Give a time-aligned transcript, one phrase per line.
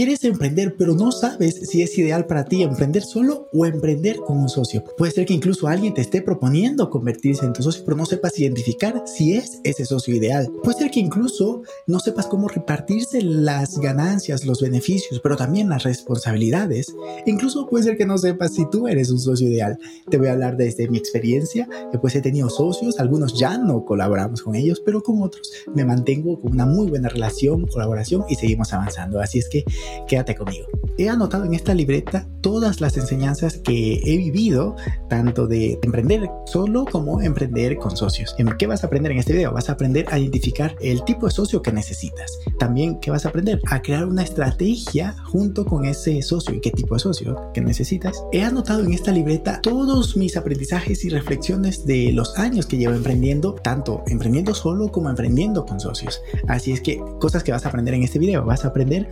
[0.00, 4.38] Quieres emprender, pero no sabes si es ideal para ti emprender solo o emprender con
[4.38, 4.82] un socio.
[4.96, 8.38] Puede ser que incluso alguien te esté proponiendo convertirse en tu socio, pero no sepas
[8.38, 10.50] identificar si es ese socio ideal.
[10.62, 15.82] Puede ser que incluso no sepas cómo repartirse las ganancias, los beneficios, pero también las
[15.82, 16.94] responsabilidades.
[17.26, 19.78] Incluso puede ser que no sepas si tú eres un socio ideal.
[20.08, 23.84] Te voy a hablar desde mi experiencia, que pues he tenido socios, algunos ya no
[23.84, 28.36] colaboramos con ellos, pero con otros me mantengo con una muy buena relación, colaboración y
[28.36, 29.20] seguimos avanzando.
[29.20, 29.66] Así es que
[30.08, 30.66] quédate conmigo.
[30.98, 34.76] He anotado en esta libreta todas las enseñanzas que he vivido,
[35.08, 38.34] tanto de emprender solo como emprender con socios.
[38.58, 39.52] ¿Qué vas a aprender en este video?
[39.52, 42.38] Vas a aprender a identificar el tipo de socio que necesitas.
[42.58, 43.60] También, ¿qué vas a aprender?
[43.70, 48.22] A crear una estrategia junto con ese socio y qué tipo de socio que necesitas.
[48.32, 52.94] He anotado en esta libreta todos mis aprendizajes y reflexiones de los años que llevo
[52.94, 56.20] emprendiendo, tanto emprendiendo solo como emprendiendo con socios.
[56.48, 58.44] Así es que cosas que vas a aprender en este video.
[58.44, 59.08] Vas a aprender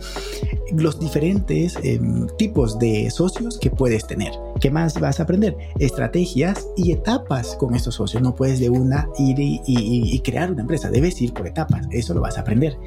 [0.73, 4.31] los diferentes em, tipos de socios que puedes tener.
[4.59, 5.55] ¿Qué más vas a aprender?
[5.79, 8.21] Estrategias y etapas con estos socios.
[8.21, 10.89] No puedes de una ir y, crear una empresa.
[10.89, 11.87] Debes ir por etapas.
[11.91, 12.77] Eso lo vas a aprender.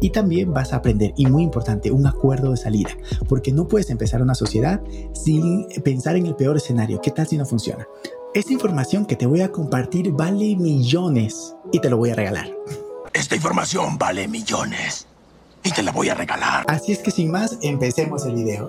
[0.00, 2.90] Y también vas a aprender, y muy importante, un acuerdo de salida.
[3.28, 4.80] Porque no puedes empezar una sociedad
[5.12, 7.00] sin pensar en el peor escenario.
[7.00, 7.86] ¿Qué tal si no funciona?
[8.34, 12.50] Esta información que te voy a compartir vale millones y te lo voy a regalar.
[13.12, 15.07] Esta información vale millones
[15.64, 16.64] y te la voy a regalar.
[16.68, 18.68] Así es que sin más, empecemos el video.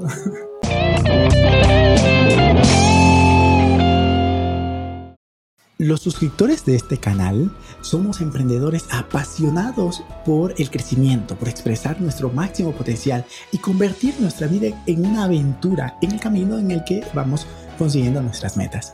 [5.82, 12.74] Los suscriptores de este canal somos emprendedores apasionados por el crecimiento, por expresar nuestro máximo
[12.74, 17.48] potencial y convertir nuestra vida en una aventura en el camino en el que vamos
[17.78, 18.94] consiguiendo nuestras metas.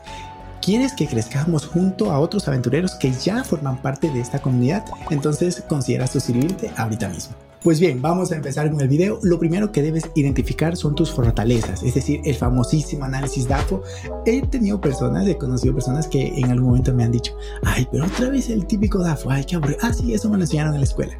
[0.62, 4.84] ¿Quieres que crezcamos junto a otros aventureros que ya forman parte de esta comunidad?
[5.10, 7.34] Entonces considera suscribirte ahorita mismo.
[7.66, 9.18] Pues bien, vamos a empezar con el video.
[9.24, 13.82] Lo primero que debes identificar son tus fortalezas, es decir, el famosísimo análisis DAFO.
[14.24, 18.04] He tenido personas, he conocido personas que en algún momento me han dicho, ay, pero
[18.04, 19.80] otra vez el típico DAFO, ay, qué aburrido.
[19.82, 21.18] Ah, sí, eso me lo enseñaron en la escuela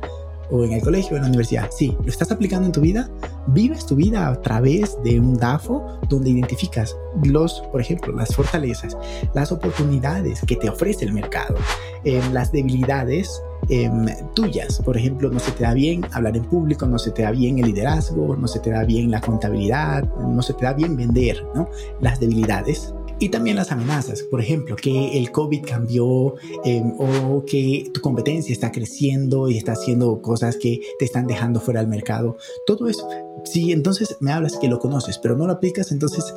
[0.48, 1.69] o en el colegio o en la universidad.
[1.76, 3.10] Sí, lo estás aplicando en tu vida.
[3.48, 8.97] Vives tu vida a través de un DAFO donde identificas los, por ejemplo, las fortalezas,
[9.34, 11.56] las oportunidades que te ofrece el mercado,
[12.04, 14.81] eh, las debilidades Em, tuyas.
[14.84, 17.59] Por ejemplo, no se te da bien hablar en público, no se te da bien
[17.59, 21.44] el liderazgo, no se te da bien la contabilidad, no se te da bien vender,
[21.54, 21.69] ¿no?
[22.00, 22.94] Las debilidades.
[23.19, 26.34] Y también las amenazas, por ejemplo, que el COVID cambió
[26.65, 31.59] em, o que tu competencia está creciendo y está haciendo cosas que te están dejando
[31.59, 32.37] fuera del mercado.
[32.66, 33.09] Todo eso.
[33.44, 36.33] Si entonces me hablas que lo conoces, pero no lo aplicas, entonces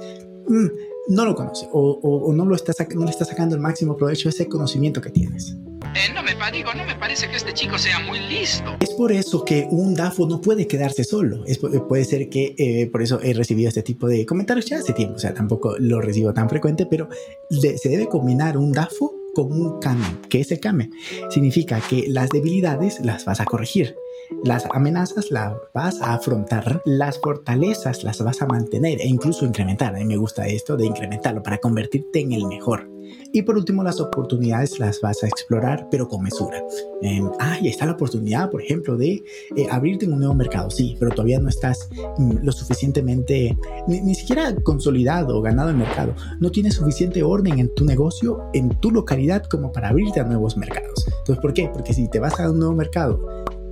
[0.48, 0.68] mm,
[1.10, 4.32] no lo conoces o, no, lo estás, no le estás sacando el máximo provecho a
[4.32, 5.58] ese conocimiento que tienes.
[5.96, 8.78] Eh, no me digo, no me parece que este chico sea muy listo.
[8.80, 11.44] Es por eso que un DAFO no puede quedarse solo.
[11.46, 14.94] Es, puede ser que eh, por eso he recibido este tipo de comentarios ya hace
[14.94, 15.16] tiempo.
[15.16, 17.10] O sea, tampoco lo recibo tan frecuente, pero
[17.50, 20.06] se debe combinar un DAFO con un KAME.
[20.30, 20.90] ¿Qué es el KAME?
[21.30, 23.96] Significa que las debilidades las vas a corregir.
[24.44, 29.96] Las amenazas las vas a afrontar, las fortalezas las vas a mantener e incluso incrementar.
[29.96, 32.90] A me gusta esto de incrementarlo para convertirte en el mejor.
[33.34, 36.64] Y por último, las oportunidades las vas a explorar, pero con mesura.
[37.02, 39.24] Eh, ah, y está la oportunidad, por ejemplo, de
[39.56, 43.58] eh, abrirte en un nuevo mercado, sí, pero todavía no estás mm, lo suficientemente,
[43.88, 46.14] ni, ni, siquiera consolidado o ganado el mercado.
[46.40, 50.58] No tienes suficiente orden en tu negocio, en tu localidad, como para abrirte a nuevos
[50.58, 51.08] mercados.
[51.08, 51.70] Entonces, ¿por qué?
[51.72, 53.20] Porque si te vas a un nuevo mercado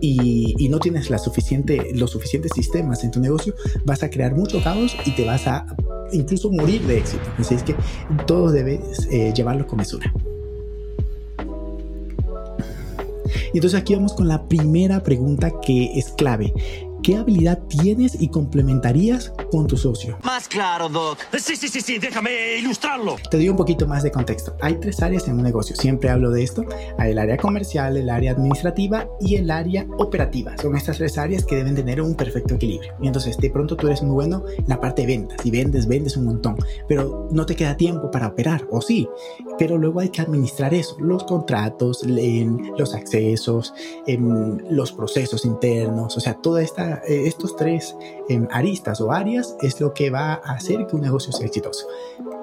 [0.02, 3.54] y, no tienes los suficientes sistemas en tu negocio,
[3.86, 5.66] vas a crear mucho caos y te vas a
[6.12, 7.24] incluso morir de éxito.
[7.38, 7.76] Así es que
[8.26, 10.12] todo debes eh, llevarlo con mesura.
[13.54, 16.54] Y entonces aquí vamos con la primera pregunta que es clave.
[17.08, 20.18] ¿Qué habilidad tienes y complementarías con tu socio?
[20.26, 21.18] Más claro, Doc.
[21.40, 23.16] Sí, sí, sí, sí, déjame ilustrarlo.
[23.32, 24.58] Te doy un poquito más de contexto.
[24.60, 26.66] Hay tres áreas en un negocio, siempre hablo de esto.
[26.98, 30.58] Hay el área comercial, el área administrativa y el área operativa.
[30.58, 32.94] Son estas tres áreas que deben tener un perfecto equilibrio.
[33.02, 35.38] Y entonces, de pronto tú eres muy bueno en la parte de ventas.
[35.42, 36.58] Si vendes, vendes un montón,
[36.90, 39.08] pero no te queda tiempo para operar, o sí.
[39.58, 43.74] Pero luego hay que administrar eso, los contratos, los accesos,
[44.08, 47.96] los procesos internos, o sea, toda esta estos tres
[48.30, 51.88] em, aristas o áreas es lo que va a hacer que un negocio sea exitoso.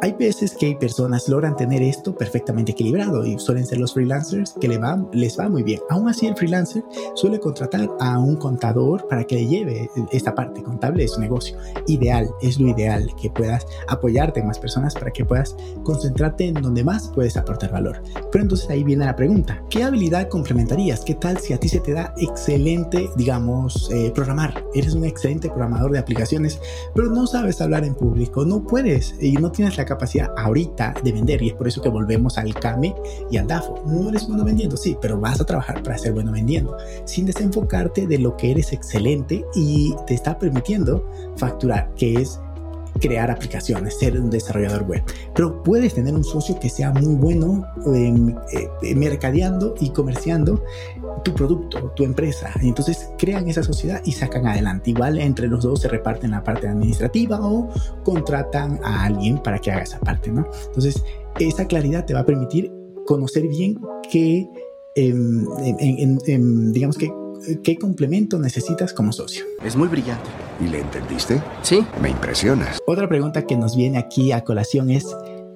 [0.00, 4.52] hay veces que hay personas logran tener esto perfectamente equilibrado y suelen ser los freelancers
[4.60, 5.80] que les va, les va muy bien.
[5.88, 6.84] Aún así, el freelancer
[7.14, 11.56] suele contratar a un contador para que le lleve esta parte contable de su negocio.
[11.86, 16.54] Ideal, es lo ideal, que puedas apoyarte en más personas para que puedas concentrarte en
[16.54, 18.02] donde más puedes aportar valor.
[18.30, 21.00] Pero entonces ahí viene la pregunta, ¿qué habilidad complementarías?
[21.04, 24.64] ¿Qué tal si a ti se te da excelente, digamos, eh, programar?
[24.74, 26.60] Eres un excelente programador de aplicaciones,
[26.94, 31.12] pero no sabes hablar en público, no puedes y no tienes la capacidad ahorita de
[31.12, 32.94] vender y es por eso que volvemos al CAME
[33.30, 33.82] y al DAFO.
[33.86, 38.06] No eres bueno vendiendo, sí, pero vas a trabajar para ser bueno vendiendo, sin desenfocarte
[38.06, 42.40] de lo que eres excelente y te está permitiendo facturar, que es
[43.00, 45.02] crear aplicaciones, ser un desarrollador web.
[45.34, 50.62] Pero puedes tener un socio que sea muy bueno en, eh, mercadeando y comerciando
[51.24, 52.50] tu producto, tu empresa.
[52.62, 54.90] Y entonces crean esa sociedad y sacan adelante.
[54.90, 57.70] Igual entre los dos se reparten la parte administrativa o
[58.04, 60.46] contratan a alguien para que haga esa parte, ¿no?
[60.66, 61.02] Entonces,
[61.38, 62.72] esa claridad te va a permitir
[63.06, 63.78] conocer bien
[64.10, 64.48] qué,
[64.94, 65.46] em,
[66.72, 67.10] digamos que
[67.62, 69.44] ¿Qué complemento necesitas como socio?
[69.62, 70.30] Es muy brillante.
[70.60, 71.42] ¿Y le entendiste?
[71.62, 71.84] Sí.
[72.00, 72.78] Me impresionas.
[72.86, 75.06] Otra pregunta que nos viene aquí a colación es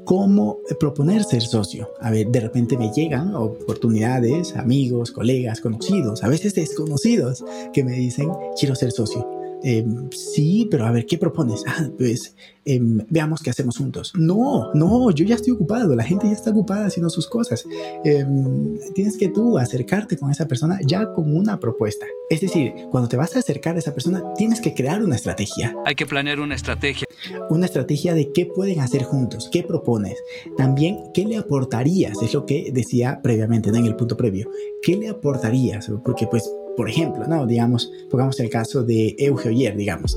[0.04, 1.90] cómo proponer ser socio.
[2.00, 7.92] A ver, de repente me llegan oportunidades, amigos, colegas, conocidos, a veces desconocidos, que me
[7.92, 9.37] dicen, quiero ser socio.
[9.62, 11.64] Em, sí, pero a ver, ¿qué propones?
[11.68, 12.34] Ah, pues
[12.64, 14.12] em, veamos qué hacemos juntos.
[14.16, 17.66] No, no, yo ya estoy ocupado, la gente ya está ocupada haciendo sus cosas.
[18.04, 22.06] Em, tienes que tú acercarte con esa persona ya con una propuesta.
[22.30, 25.76] Es decir, cuando te vas a acercar a esa persona, tienes que crear una estrategia.
[25.84, 27.06] Hay que planear una estrategia.
[27.50, 30.16] Una estrategia de qué pueden hacer juntos, qué propones.
[30.56, 32.22] También, ¿qué le aportarías?
[32.22, 34.50] Es lo que decía previamente, en el punto previo.
[34.82, 35.90] ¿Qué le aportarías?
[36.04, 37.44] Porque pues por ejemplo, ¿no?
[37.44, 40.16] Digamos, pongamos el caso de Euge Oyer, digamos,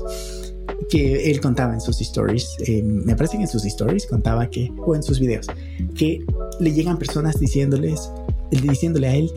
[0.88, 4.70] que él contaba en sus stories, eh, me parece que en sus stories contaba que,
[4.86, 5.48] o en sus videos,
[5.96, 6.20] que
[6.60, 8.12] le llegan personas diciéndoles,
[8.52, 9.28] diciéndole a él,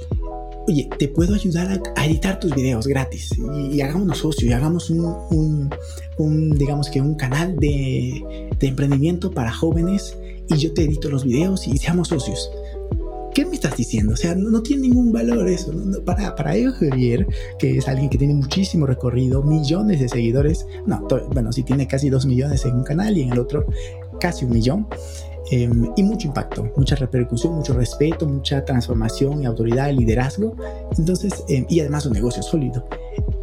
[0.68, 3.31] oye, te puedo ayudar a, editar tus videos gratis
[3.71, 5.74] y, hagamos un socio y hagamos un,
[6.19, 10.16] un, digamos que un canal de, de emprendimiento para jóvenes
[10.48, 12.51] y yo te edito los videos y seamos socios.
[13.36, 14.14] ¿Qué me estás diciendo?
[14.14, 15.72] O sea, no, tiene ningún valor eso.
[16.06, 17.28] para, para ellos, Javier,
[17.60, 22.10] que es alguien que tiene muchísimo recorrido, millones de seguidores, no, bueno, sí tiene casi
[22.10, 23.66] dos millones en un canal y en el otro
[24.20, 24.88] casi un millón.
[25.52, 30.56] Em, y mucho impacto, mucha repercusión, mucho respeto, mucha transformación y autoridad, liderazgo.
[30.98, 32.88] Entonces, em, y además un negocio sólido.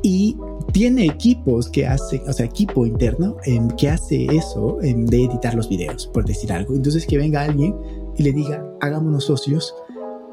[0.02, 0.36] Y
[0.72, 5.68] tiene equipos que hacen, o sea, equipo interno em, que hace eso de editar los
[5.68, 6.74] videos, por decir algo.
[6.74, 7.76] Entonces, que venga alguien
[8.16, 9.72] y le diga, hagámonos socios,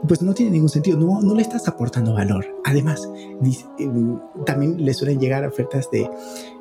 [0.08, 2.46] pues no tiene ningún sentido, no, no le estás aportando valor.
[2.66, 3.10] Además,
[3.78, 6.10] em, también le suelen llegar ofertas de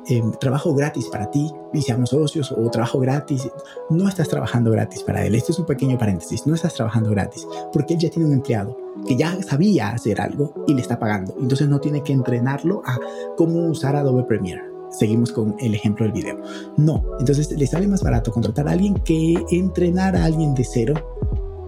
[0.07, 3.49] em, trabajo gratis para ti, y seamos socios, o trabajo gratis.
[3.89, 5.35] No estás trabajando gratis para él.
[5.35, 8.75] Esto es un pequeño paréntesis, no estás trabajando gratis, porque él ya tiene un empleado
[9.07, 11.35] que ya sabía hacer algo y le está pagando.
[11.39, 12.97] Entonces no tiene que entrenarlo a
[13.37, 16.41] cómo usar Adobe Premiere seguimos con el ejemplo del video.
[16.75, 20.95] No, entonces le sale más barato contratar a alguien que entrenar a alguien de cero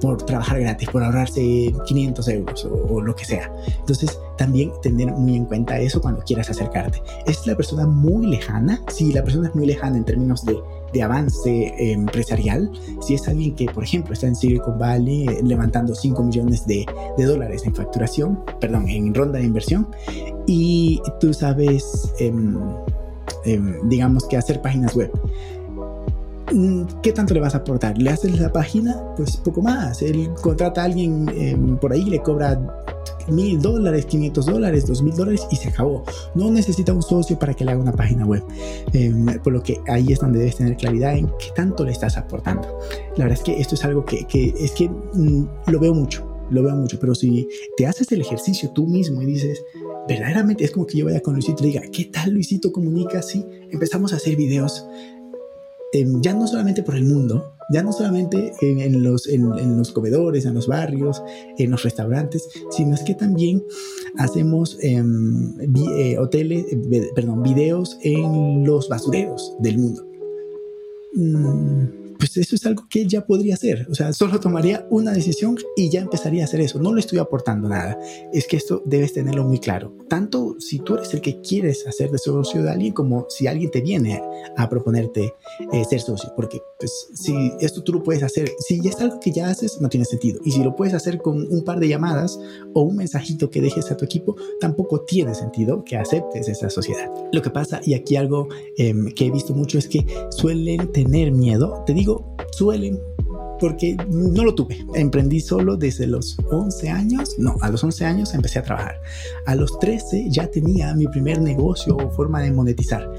[0.01, 3.51] por trabajar gratis, por ahorrarse 500 euros o, lo que sea.
[3.79, 7.01] Entonces, también tener muy en cuenta eso cuando quieras acercarte.
[7.25, 8.81] ¿Es la persona muy lejana?
[8.87, 10.57] Si la persona es muy lejana en términos de,
[10.91, 12.71] de avance empresarial,
[13.01, 16.85] si es alguien que, por ejemplo, está en Silicon Valley eh, levantando 5 millones de,
[17.17, 19.87] de, dólares en facturación, perdón, en ronda de inversión,
[20.47, 22.33] y tú sabes, eh,
[23.83, 25.11] digamos que hacer páginas web
[27.01, 27.97] ¿qué tanto le vas a aportar?
[27.97, 28.95] ¿Le haces la página?
[29.15, 30.01] Pues poco más.
[30.01, 32.59] Él contrata a alguien em, por ahí, le cobra
[33.29, 36.03] mil dólares, 500 dólares, dos mil dólares y se acabó.
[36.35, 38.43] No necesita un socio para que le haga una página web.
[38.93, 42.17] Em, por lo que ahí es donde debes tener claridad en qué tanto le estás
[42.17, 42.79] aportando.
[43.17, 44.25] La verdad es que esto es algo que,
[44.59, 48.71] es que mm, lo veo mucho, lo veo mucho, pero si te haces el ejercicio
[48.71, 49.63] tú mismo y dices,
[50.07, 53.21] verdaderamente es como que yo vaya con Luisito y diga, ¿qué tal Luisito comunica?
[53.21, 54.85] Sí, empezamos a hacer videos
[55.93, 60.45] Em, ya no solamente por el mundo, ya no solamente en, los, en, los comedores,
[60.45, 61.21] en los barrios,
[61.57, 63.63] en los restaurantes, sino es que también
[64.17, 65.53] hacemos em,
[65.97, 66.65] eh, hoteles,
[67.15, 70.05] perdón, videos en los basureros del mundo.
[71.13, 73.87] Mm, pues eso es algo que ya podría hacer.
[73.89, 76.79] O sea, solo tomaría una decisión y ya empezaría a hacer eso.
[76.79, 77.97] No le estoy aportando nada.
[78.31, 79.97] Es que esto debes tenerlo muy claro.
[80.07, 83.71] Tanto si tú eres el que quieres hacer de socio de alguien como si alguien
[83.71, 84.21] te viene
[84.55, 85.33] a proponerte
[85.73, 86.31] eh, ser socio.
[86.35, 89.81] Porque pues si esto tú lo puedes hacer, si ya es algo que ya haces,
[89.81, 90.41] no tiene sentido.
[90.45, 92.39] Y si lo puedes hacer con un par de llamadas
[92.75, 97.11] o un mensajito que dejes a tu equipo, tampoco tiene sentido que aceptes esa sociedad.
[97.31, 98.47] Lo que pasa, y aquí algo
[98.77, 101.83] em, que he visto mucho es que suelen tener miedo.
[101.87, 102.10] Te digo
[102.51, 102.99] suelen
[103.59, 104.83] porque no lo tuve.
[104.95, 107.35] Emprendí solo desde los 11 años.
[107.37, 108.99] No, a los 11 años empecé a trabajar.
[109.45, 113.09] A los 13 ya tenía mi primer negocio o forma de monetizar.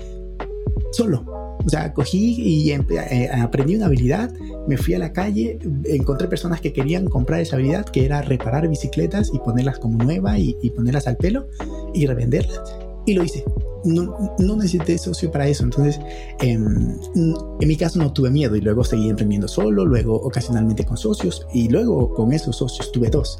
[0.90, 1.24] Solo.
[1.64, 4.32] O sea, cogí y eh, aprendí una habilidad,
[4.66, 8.66] me fui a la calle, encontré personas que querían comprar esa habilidad, que era reparar
[8.66, 11.46] bicicletas y ponerlas como nueva y ponerlas al pelo
[11.94, 12.60] y revenderlas.
[13.06, 13.44] Y lo hice
[13.84, 15.64] no, no necesité socio para eso.
[15.64, 16.00] Entonces,
[16.40, 20.96] em, en mi caso no tuve miedo y luego seguí emprendiendo solo, luego ocasionalmente con
[20.96, 23.38] socios y luego con esos socios tuve dos.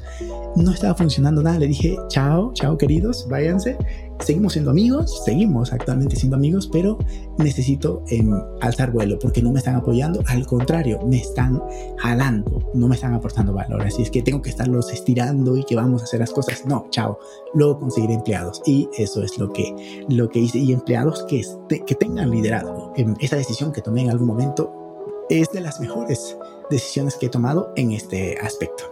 [0.57, 3.77] No estaba funcionando nada, le dije, chao, chao queridos, váyanse
[4.23, 6.99] seguimos siendo amigos, seguimos actualmente siendo amigos, pero
[7.39, 11.61] necesito em, alzar vuelo porque no me están apoyando, al contrario, me están
[11.99, 13.83] jalando, no me están aportando valor.
[13.83, 16.65] Así es que tengo que estarlos estirando y que vamos a hacer las cosas.
[16.67, 17.19] No, chao,
[17.55, 18.63] luego conseguiré empleados.
[18.67, 20.59] Y eso es lo que, lo que hice.
[20.59, 21.43] Y empleados que,
[21.87, 22.93] que tengan liderazgo.
[23.21, 24.83] Esa decisión que tomé en algún momento
[25.31, 26.37] es de las mejores
[26.71, 28.85] decisiones que he tomado en este aspecto.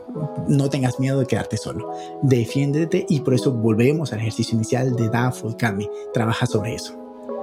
[0.49, 1.90] No tengas miedo de quedarte solo.
[2.23, 5.90] Defiéndete y por eso volvemos al ejercicio inicial de DAFO y CAMI.
[6.12, 6.94] Trabaja sobre eso.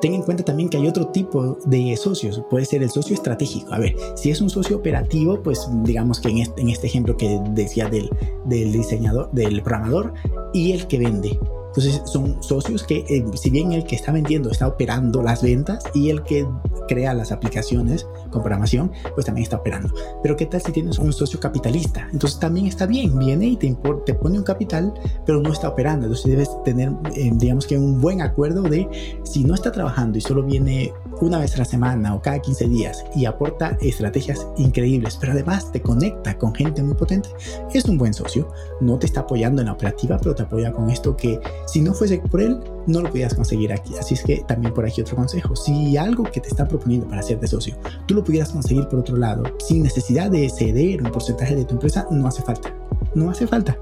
[0.02, 2.44] Ten en cuenta también que hay otro tipo de socios.
[2.50, 3.74] Puede ser el socio estratégico.
[3.74, 7.18] A ver, si es un socio operativo, pues digamos que en este, en este ejemplo
[7.18, 8.10] que decía del,
[8.46, 10.14] del diseñador, del programador
[10.54, 14.50] y el que vende entonces son socios que, eh, si bien el que está vendiendo
[14.50, 16.48] está operando las ventas y el que
[16.88, 19.94] crea las aplicaciones con programación, pues también está operando.
[20.24, 22.08] Pero ¿qué tal si tienes un socio capitalista?
[22.12, 24.94] Entonces también está bien, viene y te, te pone un capital,
[25.26, 26.06] pero no está operando.
[26.06, 28.88] Entonces debes tener, eh, digamos que un buen acuerdo de
[29.24, 32.68] si no está trabajando y solo viene una vez a la semana o cada 15
[32.68, 37.30] días y aporta estrategias increíbles, pero además te conecta con gente muy potente,
[37.74, 38.52] es un buen socio.
[38.82, 41.94] No te está apoyando en la operativa, pero te apoya con esto que si no
[41.94, 43.94] fuese por él, no lo pudieras conseguir aquí.
[44.00, 45.56] Así es que también por aquí otro consejo.
[45.56, 47.78] Si algo que te está proponiendo para hacerte socio,
[48.08, 51.76] tú lo pudieras conseguir por otro lado, sin necesidad de ceder un porcentaje de tu
[51.76, 52.74] empresa, no hace falta
[53.18, 53.78] no hace falta.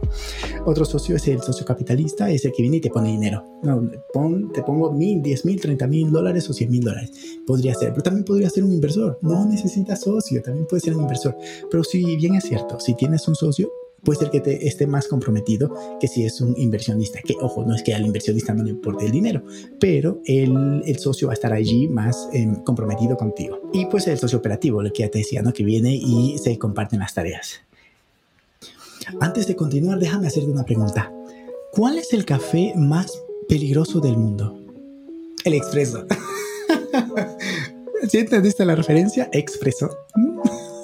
[0.66, 3.44] Otro socio es el socio capitalista, es el que viene y te pone dinero.
[3.64, 3.82] No,
[4.54, 7.12] te pongo mil, diez mil, treinta mil dólares o cien mil dólares.
[7.46, 9.20] Podría ser, pero también podría ser un inversor.
[9.22, 11.36] No necesitas socio, también puede ser un inversor.
[11.70, 13.70] Pero si bien es cierto, si tienes un socio,
[14.06, 17.20] puede ser que te esté más comprometido que si es un inversionista.
[17.22, 19.44] Que ojo, no es que al inversionista no le importe el dinero,
[19.80, 23.60] pero el, socio va a estar allí más em, comprometido contigo.
[23.74, 25.52] Y pues el socio operativo, lo que ya te decía, ¿no?
[25.52, 27.62] que viene y se comparten las tareas.
[29.20, 31.12] Antes de continuar, déjame hacerte una pregunta.
[31.72, 33.12] ¿Cuál es el café más
[33.50, 34.58] peligroso del mundo?
[35.44, 36.06] El expreso.
[38.10, 39.30] ¿Sí entendiste la referencia?
[39.32, 39.90] Expreso.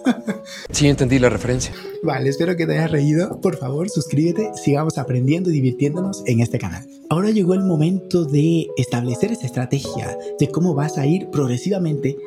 [0.72, 1.74] Sí, entendí la referencia.
[2.03, 3.39] Vale, espero que te hayas reído.
[3.41, 6.88] Por favor, suscríbete, sigamos aprendiendo y divirtiéndonos en este canal.
[7.10, 12.17] Ahora llegó el momento de establecer esta estrategia de cómo vas a ir progresivamente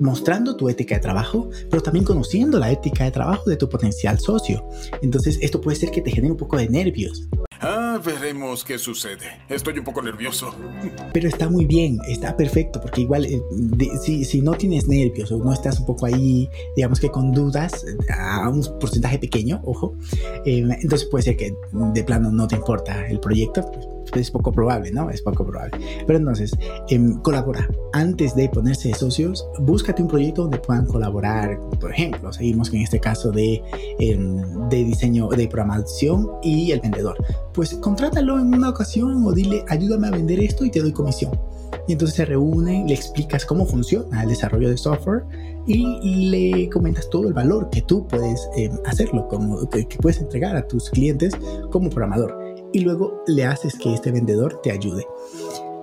[0.00, 4.18] mostrando tu ética de trabajo, pero también conociendo la ética de trabajo de tu potencial
[4.18, 4.66] socio.
[5.02, 7.28] Entonces esto puede ser que te genere un poco de nervios.
[8.04, 9.42] Veremos qué sucede.
[9.48, 10.54] Estoy un poco nervioso.
[11.12, 13.40] Pero está muy bien, está perfecto, porque igual eh,
[14.02, 17.84] si, si, no tienes nervios o no estás un poco ahí, digamos que con dudas,
[18.08, 19.94] a un porcentaje pequeño, ojo,
[20.46, 23.70] eh, entonces puede ser que de plano no te importa el proyecto,
[24.18, 25.10] es poco probable, ¿no?
[25.10, 25.78] Es poco probable.
[26.06, 26.52] Pero entonces,
[26.88, 27.68] em, colabora.
[27.92, 31.58] Antes de ponerse socios, búscate un proyecto donde puedan colaborar.
[31.80, 33.62] Por ejemplo, seguimos en este caso de,
[33.98, 37.16] em, de diseño, de programación y el vendedor.
[37.52, 41.32] Pues contrátalo en una ocasión o dile, ayúdame a vender esto y te doy comisión.
[41.86, 45.24] Y entonces se reúnen, le explicas cómo funciona el desarrollo de software
[45.66, 50.56] y le comentas todo el valor que tú puedes em, hacerlo, como, que puedes entregar
[50.56, 51.34] a tus clientes
[51.70, 52.39] como programador
[52.72, 55.06] y luego le haces que este vendedor te ayude.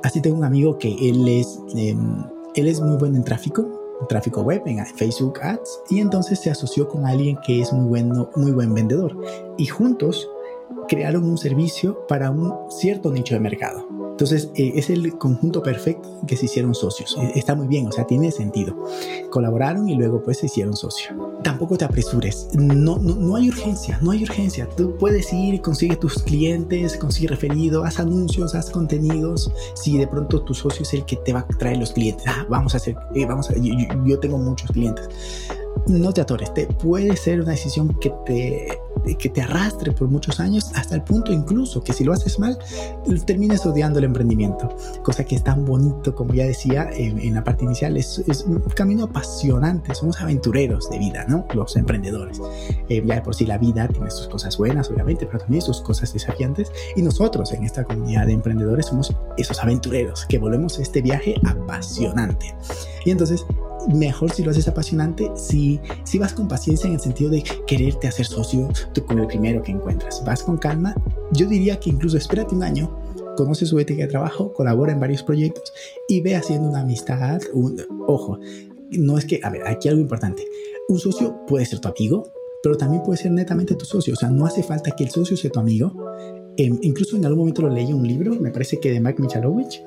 [0.03, 2.24] Así tengo un amigo que él es, em,
[2.56, 3.65] él es muy bueno en tráfico,
[4.08, 8.29] tráfico web, en Facebook Ads, y entonces se asoció con alguien que es muy, bueno,
[8.36, 9.15] muy buen vendedor.
[9.58, 10.29] Y juntos
[10.88, 13.96] crearon un servicio para un cierto nicho de mercado.
[14.17, 17.15] Entonces, eh, es el conjunto perfecto que se hicieron socios.
[17.21, 18.75] Eh, está muy bien, o sea, tiene sentido.
[19.29, 21.13] Colaboraron y luego pues se hicieron socios.
[21.43, 22.50] Tampoco te apresures.
[22.53, 24.67] No, no, no hay urgencia, no hay urgencia.
[24.75, 29.51] Tú puedes ir consigue tus clientes, consigue referido, haz anuncios, haz contenidos.
[29.75, 32.43] Si de pronto tu socio es el que te va a traer los clientes, ah,
[32.50, 35.07] vamos a hacer, eh, vamos a, yo, yo tengo muchos clientes
[35.88, 38.67] no te atores, te puede ser una decisión que te,
[39.15, 42.57] que te arrastre por muchos años hasta el punto incluso que si lo haces mal,
[43.25, 47.65] termines odiando el emprendimiento, cosa que es tan bonito como ya decía en, la parte
[47.65, 51.46] inicial, es, es, un camino apasionante, somos aventureros de vida, ¿no?
[51.53, 52.41] Los emprendedores.
[52.89, 55.81] Eh, ya de por sí la vida tiene sus cosas buenas, obviamente, pero también sus
[55.81, 61.01] cosas desafiantes y nosotros en esta comunidad de emprendedores somos esos aventureros que volvemos este
[61.01, 62.55] viaje apasionante.
[63.05, 63.46] Y entonces
[63.94, 68.08] mejor si lo haces apasionante, si, si vas con paciencia en el sentido de quererte
[68.08, 68.70] hacer socio
[69.06, 70.24] con el primero que encuentras.
[70.25, 70.96] Vas con calma,
[71.32, 72.98] yo diría que incluso espérate un año,
[73.36, 75.72] conoce su ética de trabajo, colabora en varios proyectos
[76.08, 77.41] y ve haciendo una amistad.
[77.53, 78.39] Un, ojo,
[78.91, 80.44] no es que, a ver, aquí algo importante.
[80.89, 82.32] Un socio puede ser tu amigo,
[82.63, 84.13] pero también puede ser netamente tu socio.
[84.13, 85.94] O sea, no hace falta que el socio sea tu amigo.
[86.58, 89.79] Eh, incluso en algún momento lo leí un libro, me parece que de Mike Michalowicz,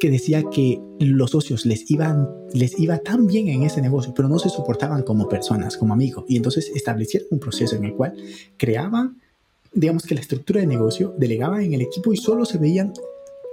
[0.00, 4.28] que decía que los socios les iban les iba tan bien en ese negocio, pero
[4.28, 8.14] no se soportaban como personas, como amigos, y entonces establecieron un proceso en el cual
[8.56, 9.20] creaban,
[9.72, 12.92] digamos que la estructura de negocio, delegaban en el equipo y solo se veían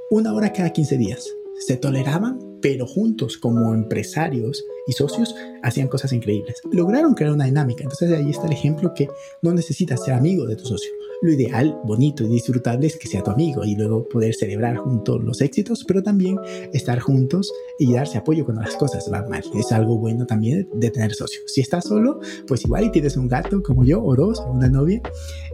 [0.10, 1.28] una hora cada 15 días.
[1.60, 6.56] Se toleraban, pero juntos como empresarios y socios hacían cosas increíbles.
[6.72, 9.10] Lograron crear una dinámica, entonces ahí está el ejemplo que
[9.42, 13.24] no necesitas ser amigo de tu socio, lo ideal, bonito y disfrutable es que sea
[13.24, 16.38] tu amigo y luego poder celebrar juntos los éxitos, pero también
[16.74, 19.44] estar juntos y darse apoyo cuando las cosas van mal.
[19.56, 21.44] Es algo bueno también de tener socios.
[21.48, 24.70] Si estás solo, pues igual y tienes un gato como yo, o dos, o una
[24.70, 25.02] novia,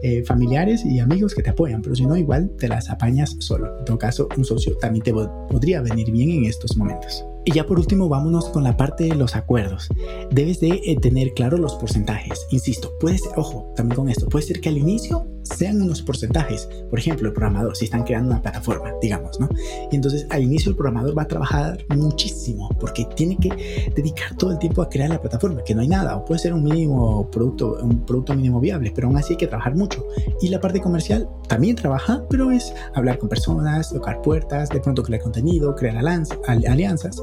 [0.01, 3.79] eh, familiares y amigos que te apoyan, pero si no, igual te las apañas solo.
[3.79, 7.25] En todo caso, un socio también te podría venir bien en estos momentos.
[7.46, 9.90] Y ya por último, vámonos con la parte de los acuerdos.
[10.32, 12.48] Debes de eh, tener claro los porcentajes.
[12.52, 16.70] Insisto, puede ser, ojo, también con esto, puede ser que al inicio sean unos porcentajes.
[16.90, 19.50] Por ejemplo, el programador, si están creando una plataforma, digamos, ¿no?
[19.92, 24.52] Y entonces al inicio el programador va a trabajar muchísimo porque tiene que dedicar todo
[24.52, 27.30] el tiempo a crear la plataforma, que no hay nada, o puede ser un mínimo
[27.30, 30.06] producto, un producto mínimo viable, pero aún así hay que trabajar mucho.
[30.42, 35.04] Y la parte comercial también trabaja, pero es hablar con personas, tocar puertas, de pronto
[35.04, 37.22] crear contenido, crear alianzas.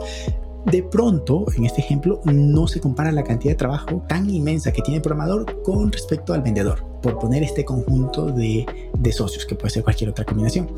[0.66, 4.82] De pronto, en este ejemplo, no se compara la cantidad de trabajo tan inmensa que
[4.82, 9.54] tiene el programador con respecto al vendedor por poner este conjunto de, de socios, que
[9.54, 10.68] puede ser cualquier otra combinación.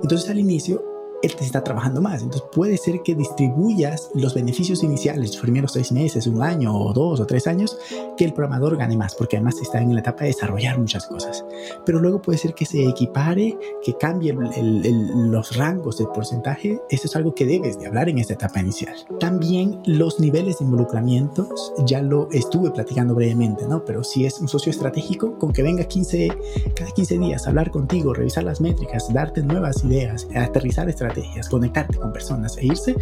[0.00, 0.91] Entonces al inicio
[1.22, 2.22] él te está trabajando más.
[2.22, 6.92] Entonces puede ser que distribuyas los beneficios iniciales, los primeros seis meses, un año o
[6.92, 7.78] dos o tres años,
[8.16, 11.44] que el programador gane más, porque además está en la etapa de desarrollar muchas cosas.
[11.86, 16.80] Pero luego puede ser que se equipare, que cambie los rangos de porcentaje.
[16.90, 18.94] Eso es algo que debes de hablar en esta etapa inicial.
[19.20, 23.84] También los niveles de involucramientos, ya lo estuve platicando brevemente, ¿no?
[23.84, 26.32] Pero si es un socio estratégico, con que venga 15,
[26.74, 31.11] cada 15 días a hablar contigo, revisar las métricas, darte nuevas ideas, aterrizar estrategias,
[31.50, 32.96] conectarte con personas e irse,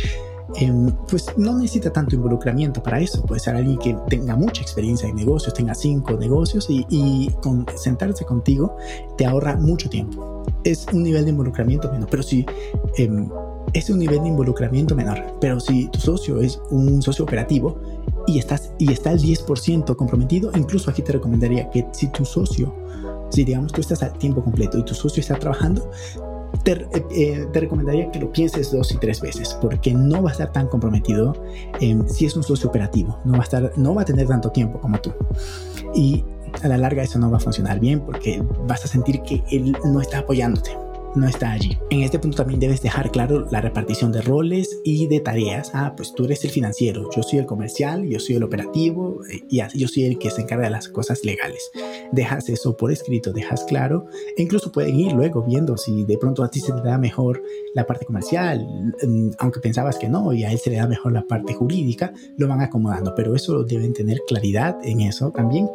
[0.57, 3.23] em, pues no necesita tanto involucramiento para eso.
[3.23, 8.25] Puede ser alguien que tenga mucha experiencia en negocios, tenga cinco negocios y, con, sentarse
[8.25, 8.77] contigo
[9.17, 10.43] te ahorra mucho tiempo.
[10.65, 12.45] Es un nivel de involucramiento menor, pero si
[12.97, 13.29] em,
[13.73, 17.79] es un nivel de involucramiento menor, pero si tu socio es un socio operativo
[18.27, 22.75] y, estás, y está al 10% comprometido, incluso aquí te recomendaría que si tu socio
[23.31, 25.91] si digamos tú estás a tiempo completo y tu socio está trabajando,
[26.63, 30.33] te, eh, te, recomendaría que lo pienses dos y tres veces, porque no va a
[30.33, 31.35] estar tan comprometido
[32.07, 34.81] si es un socio operativo, no va, a estar, no va a tener tanto tiempo
[34.81, 35.13] como tú.
[35.95, 36.25] Y
[36.63, 39.77] a la larga eso no va a funcionar bien porque vas a sentir que él
[39.85, 40.77] no está apoyándote
[41.15, 41.77] no está allí.
[41.91, 45.71] En este punto también debes dejar claro la repartición de roles y de tareas.
[45.75, 49.43] Ah, pues tú eres el financiero, yo soy el comercial, yo soy el operativo eh,
[49.49, 51.71] y yo soy el que se encarga de las cosas legales.
[52.13, 56.43] Dejas eso por escrito, dejas claro e incluso pueden ir luego viendo si de pronto
[56.43, 57.43] a ti se te da mejor
[57.75, 58.67] la parte comercial,
[59.03, 62.13] mm, aunque pensabas que no y a él se le da mejor la parte jurídica,
[62.37, 65.69] lo van acomodando, pero eso deben tener claridad en eso también.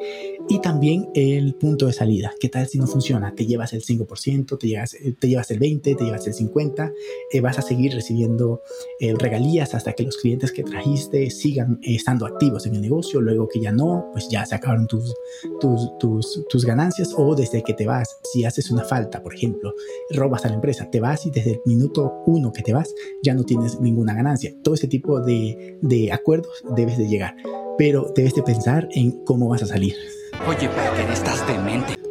[0.48, 2.32] Y también el punto de salida.
[2.40, 3.34] ¿Qué tal si no funciona?
[3.34, 6.94] Te llevas el 5%, te llevas, eh, te llevas el 20, te llevas el 50,
[7.32, 8.62] eh, vas a seguir recibiendo
[9.00, 13.48] eh, regalías hasta que los clientes que trajiste sigan estando activos en el negocio, luego
[13.48, 15.16] que ya no, pues ya se acabaron tus,
[15.60, 19.74] tus, tus, tus ganancias o desde que te vas, si haces una falta, por ejemplo,
[20.12, 23.34] robas a la empresa, te vas y desde el minuto uno que te vas ya
[23.34, 24.54] no tienes ninguna ganancia.
[24.64, 27.36] Todo ese tipo de, de acuerdos debes de llegar,
[27.80, 29.96] pero debes de pensar en cómo vas a salir.
[30.48, 32.05] Oye, Parker, estás demente.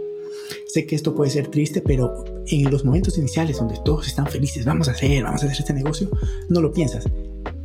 [0.75, 4.65] Sé que esto puede ser triste, pero en los momentos iniciales donde todos están felices,
[4.65, 6.11] vamos a hacer, vamos a hacer este negocio,
[6.49, 7.05] no lo piensas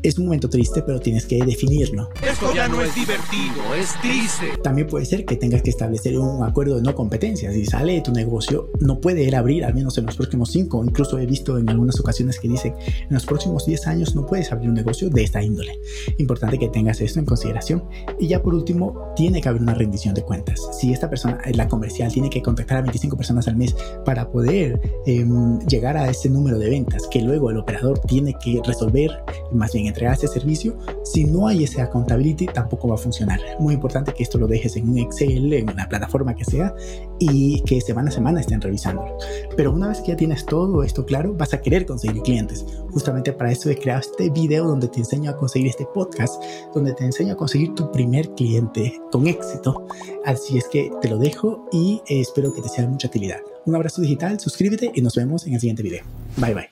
[0.03, 2.09] es un momento triste, pero tienes que definirlo.
[2.25, 4.61] Esto ya no es divertido, es triste.
[4.63, 7.51] También puede ser que tengas que establecer un acuerdo de no competencia.
[7.51, 10.51] Si sale de tu negocio, no puede ir a abrir, al menos en los próximos
[10.51, 10.83] 5.
[10.85, 14.51] Incluso he visto en algunas ocasiones que dicen, en los próximos 10 años no puedes
[14.51, 15.79] abrir un negocio de esta índole.
[16.17, 17.83] Importante que tengas esto en consideración.
[18.19, 20.59] Y ya por último, tiene que haber una rendición de cuentas.
[20.79, 24.79] Si esta persona, la comercial, tiene que contactar a 25 personas al mes para poder
[25.05, 29.11] em, llegar a ese número de ventas, que luego el operador tiene que resolver,
[29.51, 33.39] más bien entregar ese servicio, si no hay ese accountability tampoco va a funcionar.
[33.59, 36.73] Muy importante que esto lo dejes en un Excel, en una plataforma que sea
[37.19, 39.17] y que semana a semana estén revisándolo.
[39.55, 42.65] Pero una vez que ya tienes todo esto claro, vas a querer conseguir clientes.
[42.91, 46.41] Justamente para eso he creado este video donde te enseño a conseguir este podcast,
[46.73, 49.87] donde te enseño a conseguir tu primer cliente con éxito.
[50.25, 53.39] Así es que te lo dejo y espero que te sea de mucha utilidad.
[53.65, 56.03] Un abrazo digital, suscríbete y nos vemos en el siguiente video.
[56.37, 56.69] Bye bye.